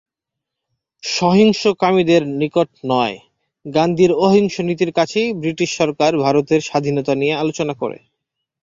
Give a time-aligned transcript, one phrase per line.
[1.03, 3.15] সহিংসকামীদের নিকট নয়,
[3.65, 7.97] গান্ধীর অহিংস নীতির কাছেই ব্রিটিশ সরকার ভারতের স্বাধীনতা নিয়ে আলোচনা করে।